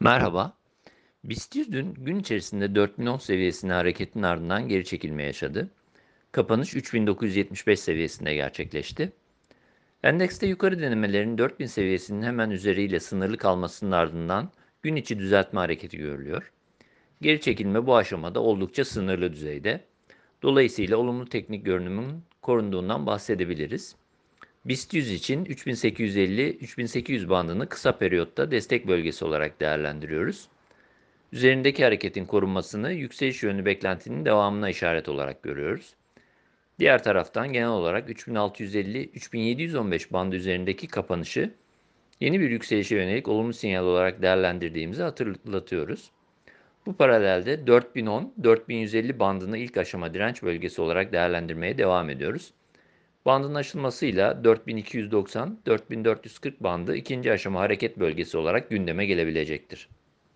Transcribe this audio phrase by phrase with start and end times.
[0.00, 0.52] Merhaba.
[1.24, 5.70] BIST 100 dün gün içerisinde 4010 seviyesine hareketin ardından geri çekilme yaşadı.
[6.32, 9.12] Kapanış 3975 seviyesinde gerçekleşti.
[10.02, 14.50] Endekste yukarı denemelerin 4000 seviyesinin hemen üzeriyle sınırlı kalmasının ardından
[14.82, 16.52] gün içi düzeltme hareketi görülüyor.
[17.22, 19.84] Geri çekilme bu aşamada oldukça sınırlı düzeyde.
[20.42, 23.96] Dolayısıyla olumlu teknik görünümün korunduğundan bahsedebiliriz.
[24.64, 30.48] BIST 100 için 3850-3800 bandını kısa periyotta destek bölgesi olarak değerlendiriyoruz.
[31.32, 35.94] Üzerindeki hareketin korunmasını yükseliş yönlü beklentinin devamına işaret olarak görüyoruz.
[36.78, 41.54] Diğer taraftan genel olarak 3650-3715 bandı üzerindeki kapanışı
[42.20, 46.10] yeni bir yükselişe yönelik olumlu sinyal olarak değerlendirdiğimizi hatırlatıyoruz.
[46.86, 52.52] Bu paralelde 4010-4150 bandını ilk aşama direnç bölgesi olarak değerlendirmeye devam ediyoruz.
[53.28, 59.88] Bandın aşılmasıyla 4290-4440 bandı ikinci aşama hareket bölgesi olarak gündeme gelebilecektir.